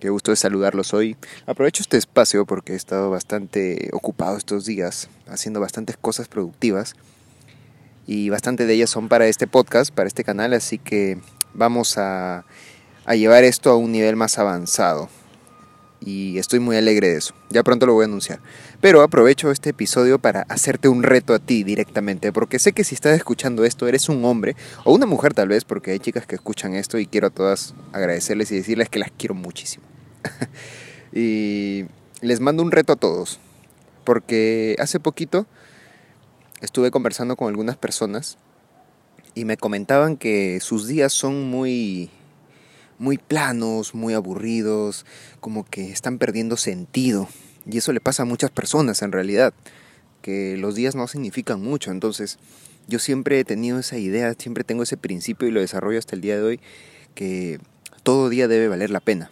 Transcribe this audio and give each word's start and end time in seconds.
Qué 0.00 0.10
gusto 0.10 0.30
de 0.30 0.36
saludarlos 0.36 0.94
hoy. 0.94 1.16
Aprovecho 1.46 1.82
este 1.82 1.96
espacio 1.96 2.46
porque 2.46 2.74
he 2.74 2.76
estado 2.76 3.10
bastante 3.10 3.90
ocupado 3.92 4.36
estos 4.36 4.64
días, 4.64 5.08
haciendo 5.26 5.58
bastantes 5.58 5.96
cosas 5.96 6.28
productivas 6.28 6.94
y 8.06 8.30
bastante 8.30 8.64
de 8.64 8.74
ellas 8.74 8.90
son 8.90 9.08
para 9.08 9.26
este 9.26 9.48
podcast, 9.48 9.92
para 9.92 10.06
este 10.06 10.22
canal, 10.22 10.54
así 10.54 10.78
que 10.78 11.18
vamos 11.52 11.98
a, 11.98 12.44
llevar 13.12 13.42
esto 13.42 13.70
a 13.70 13.76
un 13.76 13.90
nivel 13.90 14.14
más 14.14 14.38
avanzado. 14.38 15.08
Y 16.00 16.38
estoy 16.38 16.60
muy 16.60 16.76
alegre 16.76 17.08
de 17.08 17.16
eso. 17.16 17.34
Ya 17.50 17.62
pronto 17.62 17.86
lo 17.86 17.94
voy 17.94 18.04
a 18.04 18.06
anunciar. 18.06 18.40
Pero 18.80 19.02
aprovecho 19.02 19.50
este 19.50 19.70
episodio 19.70 20.18
para 20.18 20.42
hacerte 20.42 20.88
un 20.88 21.02
reto 21.02 21.34
a 21.34 21.38
ti 21.38 21.64
directamente. 21.64 22.32
Porque 22.32 22.58
sé 22.58 22.72
que 22.72 22.84
si 22.84 22.94
estás 22.94 23.16
escuchando 23.16 23.64
esto, 23.64 23.88
eres 23.88 24.08
un 24.08 24.24
hombre 24.24 24.54
o 24.84 24.92
una 24.92 25.06
mujer 25.06 25.34
tal 25.34 25.48
vez. 25.48 25.64
Porque 25.64 25.90
hay 25.90 25.98
chicas 25.98 26.26
que 26.26 26.36
escuchan 26.36 26.74
esto 26.74 26.98
y 26.98 27.06
quiero 27.06 27.26
a 27.26 27.30
todas 27.30 27.74
agradecerles 27.92 28.52
y 28.52 28.56
decirles 28.56 28.88
que 28.88 29.00
las 29.00 29.10
quiero 29.10 29.34
muchísimo. 29.34 29.84
y 31.12 31.86
les 32.20 32.40
mando 32.40 32.62
un 32.62 32.70
reto 32.70 32.92
a 32.92 32.96
todos. 32.96 33.40
Porque 34.04 34.76
hace 34.78 35.00
poquito 35.00 35.46
estuve 36.60 36.90
conversando 36.90 37.36
con 37.36 37.48
algunas 37.48 37.76
personas 37.76 38.38
y 39.34 39.44
me 39.44 39.56
comentaban 39.56 40.16
que 40.16 40.58
sus 40.60 40.86
días 40.86 41.12
son 41.12 41.50
muy 41.50 42.10
muy 42.98 43.18
planos, 43.18 43.94
muy 43.94 44.14
aburridos, 44.14 45.06
como 45.40 45.64
que 45.64 45.90
están 45.90 46.18
perdiendo 46.18 46.56
sentido. 46.56 47.28
Y 47.70 47.78
eso 47.78 47.92
le 47.92 48.00
pasa 48.00 48.22
a 48.22 48.26
muchas 48.26 48.50
personas 48.50 49.02
en 49.02 49.12
realidad, 49.12 49.54
que 50.22 50.56
los 50.56 50.74
días 50.74 50.94
no 50.94 51.06
significan 51.06 51.62
mucho. 51.62 51.90
Entonces, 51.90 52.38
yo 52.86 52.98
siempre 52.98 53.38
he 53.38 53.44
tenido 53.44 53.78
esa 53.78 53.98
idea, 53.98 54.34
siempre 54.38 54.64
tengo 54.64 54.82
ese 54.82 54.96
principio 54.96 55.46
y 55.46 55.50
lo 55.50 55.60
desarrollo 55.60 55.98
hasta 55.98 56.16
el 56.16 56.22
día 56.22 56.36
de 56.36 56.42
hoy, 56.42 56.60
que 57.14 57.60
todo 58.02 58.28
día 58.28 58.48
debe 58.48 58.68
valer 58.68 58.90
la 58.90 59.00
pena. 59.00 59.30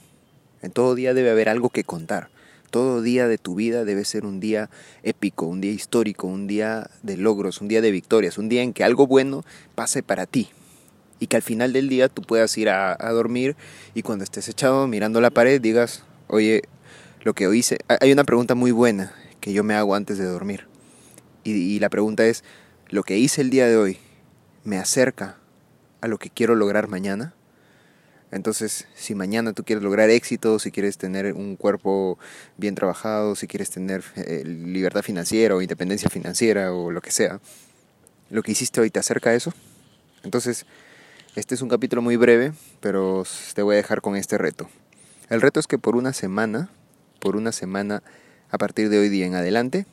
En 0.62 0.70
todo 0.70 0.94
día 0.94 1.14
debe 1.14 1.30
haber 1.30 1.48
algo 1.48 1.70
que 1.70 1.84
contar. 1.84 2.28
Todo 2.70 3.00
día 3.00 3.28
de 3.28 3.38
tu 3.38 3.54
vida 3.54 3.84
debe 3.84 4.04
ser 4.04 4.26
un 4.26 4.40
día 4.40 4.68
épico, 5.02 5.46
un 5.46 5.60
día 5.60 5.70
histórico, 5.70 6.26
un 6.26 6.46
día 6.46 6.90
de 7.02 7.16
logros, 7.16 7.60
un 7.60 7.68
día 7.68 7.80
de 7.80 7.90
victorias, 7.90 8.38
un 8.38 8.48
día 8.48 8.62
en 8.62 8.72
que 8.72 8.84
algo 8.84 9.06
bueno 9.06 9.44
pase 9.74 10.02
para 10.02 10.26
ti. 10.26 10.50
Y 11.18 11.28
que 11.28 11.36
al 11.36 11.42
final 11.42 11.72
del 11.72 11.88
día 11.88 12.08
tú 12.08 12.22
puedas 12.22 12.56
ir 12.58 12.68
a, 12.68 12.96
dormir 13.12 13.56
y 13.94 14.02
cuando 14.02 14.24
estés 14.24 14.48
echado 14.48 14.86
mirando 14.86 15.20
la 15.20 15.30
pared 15.30 15.60
digas, 15.60 16.04
oye, 16.26 16.62
lo 17.22 17.34
que 17.34 17.52
hice... 17.54 17.78
Hay 17.88 18.12
una 18.12 18.24
pregunta 18.24 18.54
muy 18.54 18.70
buena 18.70 19.14
que 19.40 19.52
yo 19.52 19.64
me 19.64 19.74
hago 19.74 19.94
antes 19.94 20.18
de 20.18 20.24
dormir. 20.24 20.66
y 21.44 21.78
la 21.78 21.88
pregunta 21.88 22.26
es, 22.26 22.44
¿lo 22.88 23.02
que 23.02 23.18
hice 23.18 23.40
el 23.40 23.50
día 23.50 23.66
de 23.66 23.76
hoy 23.76 23.98
me 24.64 24.78
acerca 24.78 25.36
a 26.00 26.08
lo 26.08 26.18
que 26.18 26.30
quiero 26.30 26.54
lograr 26.54 26.88
mañana? 26.88 27.34
Entonces, 28.32 28.86
si 28.94 29.14
mañana 29.14 29.52
tú 29.52 29.64
quieres 29.64 29.84
lograr 29.84 30.10
éxito, 30.10 30.58
si 30.58 30.70
quieres 30.70 30.98
tener 30.98 31.32
un 31.32 31.56
cuerpo 31.56 32.18
bien 32.56 32.74
trabajado, 32.74 33.36
si 33.36 33.46
quieres 33.46 33.70
tener 33.70 34.02
eh, 34.16 34.42
libertad 34.44 35.02
financiera 35.02 35.54
o 35.54 35.62
independencia 35.62 36.10
financiera 36.10 36.72
o 36.72 36.90
lo 36.90 37.00
que 37.00 37.12
sea, 37.12 37.40
lo 38.30 38.42
que 38.42 38.52
hiciste 38.52 38.80
hoy 38.80 38.90
te 38.90 38.98
acerca 38.98 39.30
a 39.30 39.34
eso. 39.34 39.54
Entonces, 40.24 40.66
este 41.36 41.54
es 41.54 41.60
un 41.60 41.68
capítulo 41.68 42.00
muy 42.00 42.16
breve, 42.16 42.54
pero 42.80 43.24
te 43.54 43.60
voy 43.60 43.74
a 43.74 43.76
dejar 43.76 44.00
con 44.00 44.16
este 44.16 44.38
reto. 44.38 44.70
El 45.28 45.42
reto 45.42 45.60
es 45.60 45.66
que 45.66 45.78
por 45.78 45.94
una 45.94 46.14
semana, 46.14 46.70
por 47.20 47.36
una 47.36 47.52
semana 47.52 48.02
a 48.50 48.56
partir 48.56 48.88
de 48.88 48.98
hoy 48.98 49.10
día 49.10 49.26
en 49.26 49.34
adelante, 49.34 49.84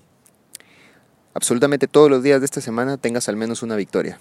absolutamente 1.34 1.90
todos 1.90 2.10
los 2.10 2.24
días 2.24 2.40
de 2.40 2.46
esta 2.46 2.62
semana 2.62 2.96
tengas 2.96 3.28
al 3.28 3.36
menos 3.36 3.62
una 3.62 3.76
victoria. 3.76 4.20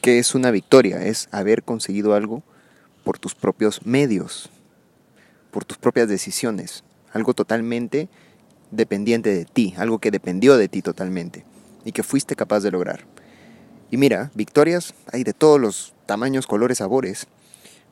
¿Qué 0.00 0.18
es 0.18 0.34
una 0.34 0.50
victoria? 0.50 1.04
Es 1.04 1.28
haber 1.32 1.64
conseguido 1.64 2.14
algo 2.14 2.42
por 3.04 3.18
tus 3.18 3.34
propios 3.34 3.84
medios, 3.84 4.48
por 5.50 5.66
tus 5.66 5.76
propias 5.76 6.08
decisiones, 6.08 6.82
algo 7.12 7.34
totalmente 7.34 8.08
dependiente 8.70 9.34
de 9.34 9.44
ti, 9.44 9.74
algo 9.76 9.98
que 9.98 10.10
dependió 10.10 10.56
de 10.56 10.68
ti 10.68 10.80
totalmente 10.80 11.44
y 11.84 11.92
que 11.92 12.02
fuiste 12.02 12.36
capaz 12.36 12.60
de 12.60 12.70
lograr. 12.70 13.04
Y 13.92 13.98
mira, 13.98 14.30
victorias 14.34 14.94
hay 15.12 15.22
de 15.22 15.34
todos 15.34 15.60
los 15.60 15.92
tamaños, 16.06 16.46
colores, 16.46 16.78
sabores, 16.78 17.26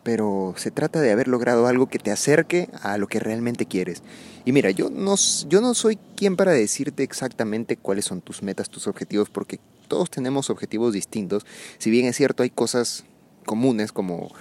pero 0.02 0.54
se 0.56 0.70
trata 0.70 0.98
de 1.02 1.12
haber 1.12 1.28
logrado 1.28 1.66
algo 1.66 1.88
que 1.88 1.98
te 1.98 2.10
acerque 2.10 2.70
a 2.80 2.96
lo 2.96 3.06
que 3.06 3.20
realmente 3.20 3.66
quieres. 3.66 4.02
Y 4.46 4.52
mira, 4.52 4.70
yo 4.70 4.88
no, 4.88 5.16
yo 5.46 5.60
no 5.60 5.74
soy 5.74 5.98
quien 6.16 6.36
para 6.36 6.52
decirte 6.52 7.02
exactamente 7.02 7.76
cuáles 7.76 8.06
son 8.06 8.22
tus 8.22 8.42
metas, 8.42 8.70
tus 8.70 8.86
objetivos, 8.86 9.28
porque 9.28 9.60
todos 9.88 10.08
tenemos 10.08 10.48
objetivos 10.48 10.94
distintos. 10.94 11.44
Si 11.76 11.90
bien 11.90 12.06
es 12.06 12.16
cierto, 12.16 12.44
hay 12.44 12.50
cosas 12.50 13.04
comunes 13.44 13.92
como 13.92 14.32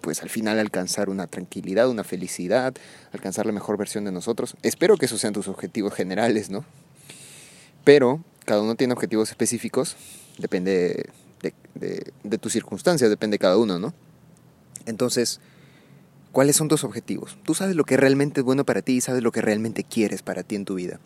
pues 0.00 0.22
al 0.24 0.30
final 0.30 0.58
alcanzar 0.58 1.10
una 1.10 1.28
tranquilidad, 1.28 1.88
una 1.88 2.02
felicidad, 2.02 2.74
alcanzar 3.12 3.46
la 3.46 3.52
mejor 3.52 3.76
versión 3.76 4.04
de 4.04 4.10
nosotros. 4.10 4.56
Espero 4.64 4.96
que 4.96 5.06
esos 5.06 5.20
sean 5.20 5.32
tus 5.32 5.46
objetivos 5.46 5.94
generales, 5.94 6.50
¿no? 6.50 6.64
Pero 7.84 8.24
cada 8.44 8.62
uno 8.62 8.74
tiene 8.74 8.94
objetivos 8.94 9.30
específicos, 9.30 9.96
depende 10.38 11.10
de, 11.74 12.38
tus 12.38 12.52
circunstancias, 12.52 13.10
depende 13.10 13.34
de 13.34 13.38
cada 13.38 13.56
uno, 13.56 13.78
¿no? 13.78 13.94
Entonces, 14.86 15.40
¿cuáles 16.32 16.56
son 16.56 16.68
tus 16.68 16.84
objetivos? 16.84 17.38
Tú 17.44 17.54
sabes 17.54 17.76
lo 17.76 17.84
que 17.84 17.96
realmente 17.96 18.40
es 18.40 18.44
bueno 18.44 18.64
para 18.64 18.82
ti 18.82 18.94
y 18.94 19.00
sabes 19.00 19.22
lo 19.22 19.32
que 19.32 19.42
realmente 19.42 19.84
quieres 19.84 20.22
para 20.22 20.42
ti 20.42 20.56
en 20.56 20.64
tu 20.64 20.74
vida. 20.74 20.98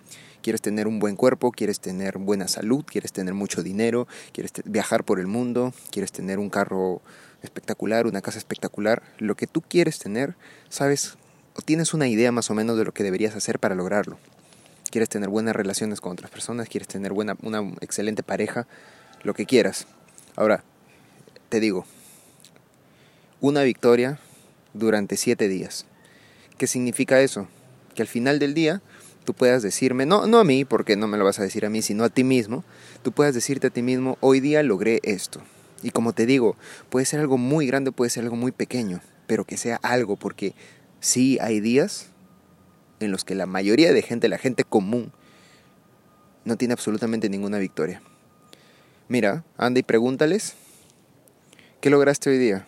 Quieres 0.42 0.60
tener 0.60 0.88
un 0.88 0.98
buen 0.98 1.16
cuerpo, 1.16 1.53
quieres 1.53 1.81
tener 1.81 2.19
buena 2.19 2.48
salud, 2.48 2.84
quieres 2.84 3.12
tener 3.12 3.34
mucho 3.34 3.62
dinero, 3.62 4.09
quieres 4.32 4.53
viajar 4.65 5.04
por 5.04 5.21
el 5.21 5.26
mundo, 5.26 5.72
quieres 5.91 6.12
tener 6.12 6.38
un 6.38 6.50
carro 6.50 7.00
espectacular, 7.42 8.06
una 8.06 8.22
casa 8.22 8.38
espectacular, 8.38 9.03
lo 9.19 9.37
que 9.37 9.47
tú 9.47 9.62
quieres 9.62 9.98
tener, 9.98 10.37
sabes 10.69 11.16
o 11.54 11.62
tienes 11.62 11.92
una 11.94 12.09
idea 12.09 12.32
más 12.32 12.50
o 12.50 12.54
menos 12.54 12.76
de 12.78 12.84
lo 12.84 12.92
que 12.92 13.03
deberías 13.03 13.37
hacer 13.37 13.59
para 13.59 13.75
lograrlo. 13.75 14.19
Quieres 14.91 15.09
tener 15.09 15.28
buenas 15.28 15.54
relaciones 15.54 16.00
con 16.00 16.12
otras 16.12 16.31
personas, 16.31 16.69
quieres 16.69 16.88
tener 16.88 17.12
buena, 17.12 17.37
una 17.42 17.60
excelente 17.81 18.22
pareja, 18.22 18.66
lo 19.22 19.34
que 19.34 19.47
quieras. 19.47 19.87
Ahora, 20.37 20.65
te 21.49 21.60
digo, 21.60 21.84
una 23.41 23.62
victoria 23.62 24.19
durante 24.75 25.16
siete 25.16 25.49
días. 25.49 25.87
¿Qué 26.59 26.66
significa 26.66 27.21
eso? 27.21 27.48
Que 27.95 28.03
al 28.03 28.09
final 28.09 28.39
del 28.39 28.54
día 28.54 28.83
tú 29.24 29.34
puedas 29.34 29.63
decirme, 29.63 30.07
no, 30.07 30.27
no 30.27 30.39
a 30.39 30.45
mí, 30.45 30.65
porque 30.65 30.97
no 30.97 31.07
me 31.07 31.19
lo 31.19 31.24
vas 31.24 31.39
a 31.39 31.42
decir 31.42 31.65
a 31.65 31.71
mí, 31.71 31.83
sino 31.83 32.04
a 32.04 32.09
ti 32.09 32.24
mismo, 32.24 32.65
tú 33.03 33.13
puedas 33.13 33.34
decirte 33.34 33.69
a 33.69 33.71
ti 33.71 33.83
mismo, 33.83 34.19
hoy 34.21 34.41
día 34.41 34.63
logré 34.63 35.01
esto. 35.03 35.41
Y 35.83 35.91
como 35.91 36.13
te 36.13 36.27
digo, 36.27 36.57
puede 36.91 37.07
ser 37.07 37.21
algo 37.21 37.39
muy 37.39 37.66
grande, 37.66 37.92
puede 37.92 38.10
ser 38.10 38.24
algo 38.24 38.36
muy 38.36 38.53
pequeño, 38.53 39.01
pero 39.27 39.45
que 39.45 39.57
sea 39.57 39.77
algo, 39.83 40.16
porque 40.16 40.54
sí 41.01 41.39
hay 41.41 41.60
días 41.60 42.09
en 43.01 43.10
los 43.10 43.24
que 43.24 43.34
la 43.34 43.47
mayoría 43.47 43.92
de 43.92 44.03
gente, 44.03 44.28
la 44.28 44.39
gente 44.39 44.65
común, 44.65 45.13
no 46.45 46.57
tiene 46.57 46.72
absolutamente 46.72 47.28
ninguna 47.28 47.59
victoria. 47.59 48.03
Mira, 49.12 49.44
anda 49.59 49.78
y 49.78 49.82
pregúntales, 49.82 50.54
¿qué 51.82 51.91
lograste 51.91 52.30
hoy 52.30 52.38
día? 52.38 52.66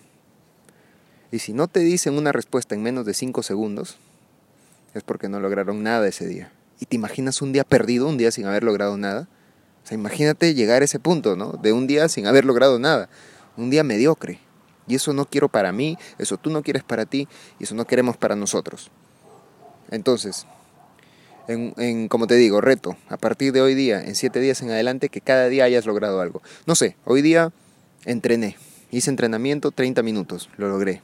Y 1.32 1.38
si 1.38 1.54
no 1.54 1.68
te 1.68 1.80
dicen 1.80 2.18
una 2.18 2.32
respuesta 2.32 2.74
en 2.74 2.82
menos 2.82 3.06
de 3.06 3.14
5 3.14 3.42
segundos, 3.42 3.96
es 4.92 5.02
porque 5.02 5.30
no 5.30 5.40
lograron 5.40 5.82
nada 5.82 6.06
ese 6.06 6.26
día. 6.26 6.52
¿Y 6.80 6.84
te 6.84 6.96
imaginas 6.96 7.40
un 7.40 7.54
día 7.54 7.64
perdido, 7.64 8.06
un 8.06 8.18
día 8.18 8.30
sin 8.30 8.44
haber 8.44 8.62
logrado 8.62 8.98
nada? 8.98 9.26
O 9.84 9.86
sea, 9.86 9.94
imagínate 9.94 10.52
llegar 10.52 10.82
a 10.82 10.84
ese 10.84 10.98
punto, 10.98 11.34
¿no? 11.34 11.52
De 11.52 11.72
un 11.72 11.86
día 11.86 12.10
sin 12.10 12.26
haber 12.26 12.44
logrado 12.44 12.78
nada, 12.78 13.08
un 13.56 13.70
día 13.70 13.82
mediocre. 13.82 14.38
Y 14.86 14.96
eso 14.96 15.14
no 15.14 15.24
quiero 15.24 15.48
para 15.48 15.72
mí, 15.72 15.96
eso 16.18 16.36
tú 16.36 16.50
no 16.50 16.62
quieres 16.62 16.84
para 16.84 17.06
ti 17.06 17.26
y 17.58 17.64
eso 17.64 17.74
no 17.74 17.86
queremos 17.86 18.18
para 18.18 18.36
nosotros. 18.36 18.90
Entonces, 19.90 20.44
en, 21.48 22.08
como 22.08 22.26
te 22.26 22.36
digo, 22.36 22.60
reto, 22.60 22.96
a 23.08 23.16
partir 23.16 23.52
de 23.52 23.60
hoy 23.60 23.74
día, 23.74 24.02
en 24.02 24.14
siete 24.14 24.40
días 24.40 24.62
en 24.62 24.70
adelante, 24.70 25.08
que 25.08 25.20
cada 25.20 25.48
día 25.48 25.64
hayas 25.64 25.86
logrado 25.86 26.20
algo. 26.20 26.42
No 26.66 26.74
sé, 26.74 26.96
hoy 27.04 27.22
día 27.22 27.52
entrené, 28.04 28.56
hice 28.90 29.10
entrenamiento 29.10 29.70
30 29.70 30.02
minutos, 30.02 30.48
lo 30.56 30.68
logré. 30.68 31.02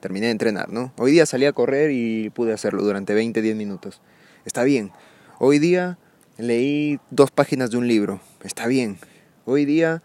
Terminé 0.00 0.26
de 0.26 0.32
entrenar, 0.32 0.70
¿no? 0.70 0.92
Hoy 0.96 1.10
día 1.10 1.26
salí 1.26 1.44
a 1.44 1.52
correr 1.52 1.90
y 1.90 2.30
pude 2.30 2.52
hacerlo 2.52 2.82
durante 2.82 3.14
20, 3.14 3.42
10 3.42 3.56
minutos. 3.56 4.00
Está 4.44 4.62
bien. 4.62 4.92
Hoy 5.40 5.58
día 5.58 5.98
leí 6.36 7.00
dos 7.10 7.32
páginas 7.32 7.70
de 7.70 7.78
un 7.78 7.88
libro. 7.88 8.20
Está 8.44 8.68
bien. 8.68 8.98
Hoy 9.44 9.64
día 9.64 10.02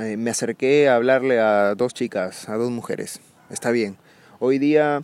eh, 0.00 0.16
me 0.16 0.30
acerqué 0.30 0.88
a 0.88 0.94
hablarle 0.94 1.40
a 1.40 1.74
dos 1.74 1.94
chicas, 1.94 2.48
a 2.48 2.54
dos 2.54 2.70
mujeres. 2.70 3.20
Está 3.50 3.72
bien. 3.72 3.96
Hoy 4.38 4.58
día 4.58 5.02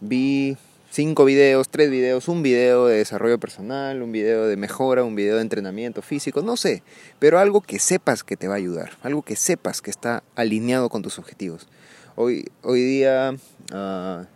vi 0.00 0.56
cinco 0.92 1.24
videos, 1.24 1.70
tres 1.70 1.90
videos, 1.90 2.28
un 2.28 2.42
video 2.42 2.86
de 2.86 2.98
desarrollo 2.98 3.38
personal, 3.38 4.02
un 4.02 4.12
video 4.12 4.46
de 4.46 4.58
mejora, 4.58 5.04
un 5.04 5.14
video 5.14 5.36
de 5.36 5.42
entrenamiento 5.42 6.02
físico, 6.02 6.42
no 6.42 6.58
sé, 6.58 6.82
pero 7.18 7.38
algo 7.38 7.62
que 7.62 7.78
sepas 7.78 8.22
que 8.22 8.36
te 8.36 8.46
va 8.46 8.54
a 8.54 8.58
ayudar, 8.58 8.90
algo 9.02 9.22
que 9.22 9.34
sepas 9.34 9.80
que 9.80 9.90
está 9.90 10.22
alineado 10.34 10.90
con 10.90 11.00
tus 11.00 11.18
objetivos. 11.18 11.66
Hoy, 12.14 12.44
hoy 12.60 12.82
día, 12.82 13.34
ah, 13.72 14.26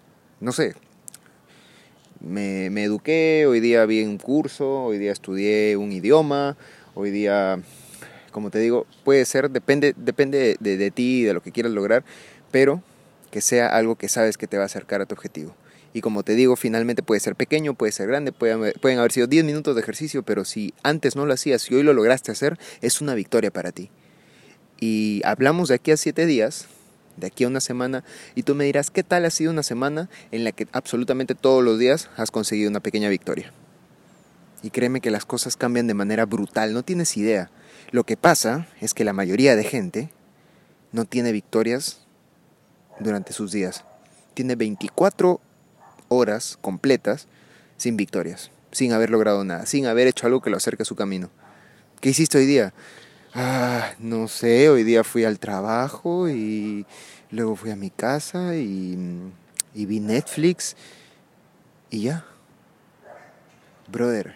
no 0.41 0.53
sé, 0.53 0.75
me, 2.21 2.69
eduqué, 2.83 3.45
hoy 3.47 3.61
día 3.61 3.85
vi 3.85 4.03
un 4.03 4.17
curso, 4.17 4.85
hoy 4.85 4.97
día 4.97 5.13
estudié 5.13 5.77
un 5.77 5.93
idioma, 5.93 6.57
hoy 6.95 7.11
día, 7.11 7.61
como 8.31 8.51
te 8.51 8.61
digo, 8.61 8.87
puede 9.05 9.27
ser, 9.27 9.51
depende, 9.51 9.93
depende 9.95 10.57
de, 10.59 10.79
de 10.79 10.91
ti 10.91 11.21
y 11.21 11.25
de 11.25 11.35
lo 11.35 11.43
que 11.43 11.53
quieras 11.53 11.73
lograr, 11.73 12.03
pero 12.51 12.83
que 13.37 13.43
sea 13.43 13.67
algo 13.67 13.97
que 13.97 14.09
sabes 14.09 14.39
que 14.39 14.47
te 14.47 14.57
va 14.57 14.63
a 14.63 14.65
acercar 14.65 15.03
a 15.03 15.05
tu 15.05 15.15
objetivo. 15.15 15.55
Y 15.93 16.01
como 16.01 16.23
te 16.23 16.35
digo, 16.35 16.57
finalmente 16.57 17.03
puede 17.03 17.21
ser 17.21 17.37
pequeño, 17.37 17.75
puede 17.75 17.93
ser 17.93 18.09
grande, 18.09 18.33
pueden, 18.33 18.73
pueden 18.81 18.99
haber 18.99 19.13
sido 19.13 19.27
10 19.27 19.45
minutos 19.45 19.75
de 19.75 19.83
ejercicio, 19.83 20.23
pero 20.23 20.47
si 20.47 20.73
antes 20.83 21.17
no 21.17 21.27
lo 21.27 21.35
hacías 21.35 21.71
y 21.71 21.75
hoy 21.75 21.83
lo 21.83 21.93
lograste 21.93 22.33
hacer, 22.33 22.59
es 22.81 23.03
una 23.03 23.15
victoria 23.15 23.51
para 23.51 23.73
ti. 23.73 23.91
Y 24.81 25.21
hablamos 25.23 25.69
de 25.69 25.75
aquí 25.75 25.91
a 25.91 25.99
7 25.99 26.25
días, 26.25 26.65
de 27.19 27.27
aquí 27.27 27.45
a 27.45 27.49
una 27.49 27.61
semana, 27.61 28.05
y 28.35 28.43
tú 28.43 28.55
me 28.55 28.65
dirás, 28.65 28.91
¿qué 28.91 29.03
tal 29.03 29.27
ha 29.27 29.31
sido 29.31 29.53
una 29.53 29.63
semana 29.63 30.09
en 30.33 30.43
la 30.43 30.53
que 30.53 30.67
absolutamente 30.73 31.35
todos 31.35 31.63
los 31.63 31.79
días 31.79 32.09
has 32.17 32.31
conseguido 32.31 32.71
una 32.71 32.81
pequeña 32.81 33.11
victoria? 33.11 33.53
Y 34.63 34.71
créeme 34.71 35.03
que 35.03 35.11
las 35.11 35.27
cosas 35.27 35.59
cambian 35.59 35.87
de 35.87 35.93
manera 35.93 36.25
brutal, 36.25 36.73
no 36.73 36.85
tienes 36.85 37.15
idea. 37.19 37.51
Lo 37.91 38.05
que 38.05 38.17
pasa 38.17 38.67
es 38.81 38.95
que 38.95 39.05
la 39.05 39.13
mayoría 39.13 39.57
de 39.57 39.65
gente 39.65 40.09
no 40.91 41.05
tiene 41.05 41.33
victorias 41.33 42.06
durante 43.01 43.33
sus 43.33 43.53
días. 43.53 43.85
Tiene 44.35 44.57
24 44.57 45.41
horas 46.09 46.59
completas 46.61 47.27
sin 47.77 47.97
victorias, 47.97 48.51
sin 48.73 48.93
haber 48.93 49.11
logrado 49.11 49.45
nada, 49.45 49.67
sin 49.67 49.87
haber 49.87 50.07
hecho 50.07 50.27
algo 50.27 50.41
que 50.41 50.51
lo 50.51 50.57
acerque 50.57 50.83
a 50.83 50.87
su 50.87 50.97
camino. 50.97 51.31
¿Qué 52.01 52.11
hiciste 52.11 52.39
hoy 52.39 52.47
día? 52.47 52.73
Ah, 53.35 53.93
no 53.99 54.29
sé, 54.29 54.69
hoy 54.69 54.83
día 54.83 55.05
fui 55.05 55.25
al 55.25 55.39
trabajo 55.39 56.29
y 56.29 56.87
luego 57.31 57.57
fui 57.57 57.71
a 57.71 57.77
mi 57.77 57.91
casa 57.91 58.57
y, 58.57 58.99
y 59.75 59.87
vi 59.87 60.01
Netflix 60.01 60.77
y 61.91 62.03
ya. 62.03 62.25
Brother, 63.89 64.35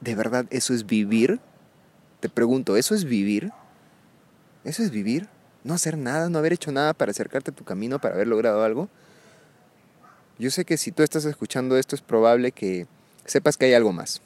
¿de 0.00 0.14
verdad 0.14 0.46
eso 0.50 0.74
es 0.74 0.86
vivir? 0.86 1.40
Te 2.20 2.28
pregunto, 2.28 2.76
¿eso 2.76 2.94
es 2.94 3.04
vivir? 3.04 3.52
¿Eso 4.64 4.82
es 4.82 4.90
vivir? 4.90 5.28
¿No 5.66 5.74
hacer 5.74 5.98
nada? 5.98 6.30
¿No 6.30 6.38
haber 6.38 6.52
hecho 6.52 6.70
nada 6.70 6.94
para 6.94 7.10
acercarte 7.10 7.50
a 7.50 7.54
tu 7.54 7.64
camino, 7.64 7.98
para 7.98 8.14
haber 8.14 8.28
logrado 8.28 8.62
algo? 8.62 8.88
Yo 10.38 10.52
sé 10.52 10.64
que 10.64 10.76
si 10.76 10.92
tú 10.92 11.02
estás 11.02 11.24
escuchando 11.24 11.76
esto 11.76 11.96
es 11.96 12.02
probable 12.02 12.52
que 12.52 12.86
sepas 13.24 13.56
que 13.56 13.64
hay 13.64 13.74
algo 13.74 13.92
más, 13.92 14.22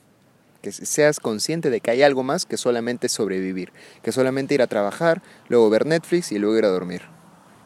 que 0.60 0.70
seas 0.70 1.18
consciente 1.18 1.70
de 1.70 1.80
que 1.80 1.92
hay 1.92 2.02
algo 2.02 2.22
más 2.22 2.44
que 2.44 2.58
solamente 2.58 3.08
sobrevivir, 3.08 3.72
que 4.02 4.12
solamente 4.12 4.52
ir 4.52 4.60
a 4.60 4.66
trabajar, 4.66 5.22
luego 5.48 5.70
ver 5.70 5.86
Netflix 5.86 6.30
y 6.30 6.38
luego 6.38 6.58
ir 6.58 6.66
a 6.66 6.68
dormir. 6.68 7.00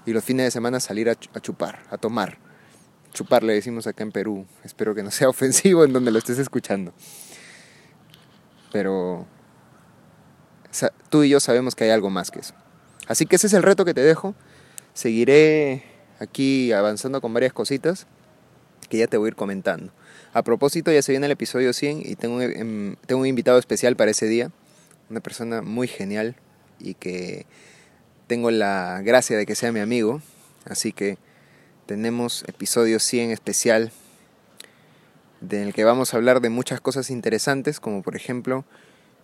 Y 0.07 0.13
los 0.13 0.23
fines 0.23 0.45
de 0.45 0.53
semana 0.53 0.79
salir 0.79 1.11
a, 1.11 1.17
chupar, 1.17 1.83
a 1.91 1.99
tomar. 1.99 2.39
Chupar 3.13 3.43
le 3.43 3.55
decimos 3.55 3.89
acá 3.89 4.05
en 4.05 4.13
Perú. 4.13 4.47
Espero 4.63 4.95
que 4.95 5.03
no 5.03 5.11
sea 5.11 5.29
ofensivo 5.31 5.83
en 5.83 5.93
donde 5.93 6.13
lo 6.13 6.21
estés 6.21 6.39
escuchando. 6.39 6.95
Pero 8.71 9.27
tú 11.09 11.25
y 11.25 11.31
yo 11.31 11.41
sabemos 11.41 11.75
que 11.75 11.83
hay 11.83 11.91
algo 11.91 12.09
más 12.09 12.31
que 12.31 12.39
eso. 12.39 12.55
Así 13.07 13.27
que 13.27 13.37
ese 13.37 13.47
es 13.47 13.53
el 13.53 13.63
reto 13.63 13.85
que 13.85 13.95
te 13.95 14.01
dejo. 14.01 14.35
Seguiré 14.95 15.85
aquí 16.19 16.73
avanzando 16.73 17.21
con 17.21 17.35
varias 17.35 17.53
cositas 17.53 18.07
que 18.89 18.99
ya 18.99 19.07
te 19.07 19.17
voy 19.17 19.27
a 19.27 19.29
ir 19.29 19.37
comentando. 19.37 19.93
A 20.33 20.43
propósito, 20.43 20.93
ya 20.93 21.03
se 21.03 21.13
viene 21.13 21.27
el 21.27 21.33
episodio 21.33 21.73
100 21.73 22.03
y 22.05 22.17
tengo, 22.17 22.41
em, 22.43 22.97
tengo 23.07 23.21
un 23.21 23.27
invitado 23.27 23.59
especial 23.59 23.97
para 23.97 24.11
ese 24.11 24.27
día, 24.27 24.51
una 25.11 25.21
persona 25.21 25.63
muy 25.63 25.89
genial 25.89 26.37
y 26.79 26.95
que 26.95 27.47
tengo 28.27 28.51
la 28.51 29.01
gracia 29.03 29.37
de 29.37 29.47
que 29.47 29.55
sea 29.55 29.73
mi 29.73 29.81
amigo, 29.81 30.23
así 30.65 30.93
que 30.93 31.19
tenemos 31.87 32.45
episodio 32.49 32.99
100 32.99 33.31
especial 33.31 33.93
en 35.43 35.61
el 35.61 35.75
que 35.75 35.85
vamos 35.85 36.15
a 36.15 36.17
hablar 36.17 36.41
de 36.41 36.49
muchas 36.49 36.81
cosas 36.81 37.11
interesantes, 37.11 37.81
como 37.81 38.03
por 38.03 38.17
ejemplo 38.17 38.65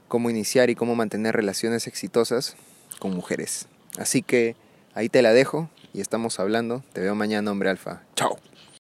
cómo 0.09 0.29
iniciar 0.29 0.71
y 0.71 0.75
cómo 0.75 0.95
mantener 0.95 1.35
relaciones 1.35 1.87
exitosas 1.87 2.57
con 3.01 3.13
mujeres. 3.13 3.67
Así 3.99 4.23
que 4.23 4.55
ahí 4.95 5.09
te 5.09 5.23
la 5.23 5.33
dejo 5.33 5.69
y 5.93 6.01
estamos 6.01 6.39
hablando. 6.39 6.85
Te 6.93 7.01
veo 7.01 7.17
mañana, 7.17 7.51
hombre 7.51 7.71
alfa. 7.71 8.03
Chao. 8.15 8.39